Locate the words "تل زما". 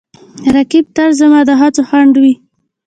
0.95-1.39